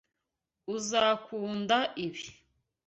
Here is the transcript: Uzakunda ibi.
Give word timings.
Uzakunda 0.73 1.77
ibi. 2.05 2.25